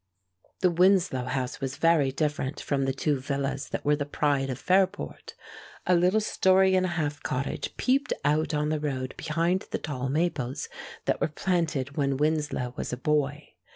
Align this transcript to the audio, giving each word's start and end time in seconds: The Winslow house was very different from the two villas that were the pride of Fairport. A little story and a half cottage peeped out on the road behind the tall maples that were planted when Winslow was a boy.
The 0.61 0.71
Winslow 0.71 1.25
house 1.25 1.61
was 1.61 1.75
very 1.77 2.11
different 2.11 2.59
from 2.59 2.85
the 2.85 2.91
two 2.91 3.19
villas 3.19 3.69
that 3.69 3.85
were 3.85 3.95
the 3.95 4.03
pride 4.07 4.49
of 4.49 4.57
Fairport. 4.57 5.35
A 5.85 5.93
little 5.93 6.19
story 6.19 6.73
and 6.73 6.87
a 6.87 6.95
half 6.97 7.21
cottage 7.21 7.77
peeped 7.77 8.11
out 8.25 8.51
on 8.51 8.69
the 8.69 8.79
road 8.79 9.13
behind 9.15 9.65
the 9.69 9.77
tall 9.77 10.09
maples 10.09 10.67
that 11.05 11.21
were 11.21 11.27
planted 11.27 11.97
when 11.97 12.17
Winslow 12.17 12.73
was 12.75 12.91
a 12.91 12.97
boy. 12.97 13.49